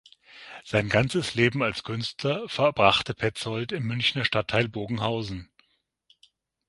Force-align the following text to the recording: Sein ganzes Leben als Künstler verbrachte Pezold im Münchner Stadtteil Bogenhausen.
Sein 0.63 0.89
ganzes 0.89 1.35
Leben 1.35 1.61
als 1.61 1.83
Künstler 1.83 2.49
verbrachte 2.49 3.13
Pezold 3.13 3.71
im 3.71 3.83
Münchner 3.85 4.25
Stadtteil 4.25 4.67
Bogenhausen. 4.67 5.51